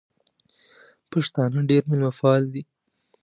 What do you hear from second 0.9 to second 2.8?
پښتانه ډېر مېلمه پال دي.